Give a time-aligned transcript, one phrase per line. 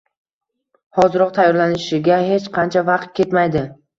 [0.99, 1.33] Hoziroq!
[1.35, 3.63] Tayyorlanishiga hech qancha vaqt ketmaydi.